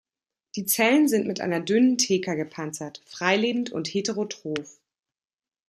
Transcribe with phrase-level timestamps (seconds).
[0.55, 4.79] Die Zellen sind mit einer dünnen Theka gepanzert, freilebend und heterotroph.